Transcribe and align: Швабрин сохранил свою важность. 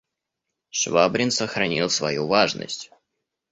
Швабрин 0.71 1.29
сохранил 1.31 1.87
свою 1.91 2.25
важность. 2.27 2.89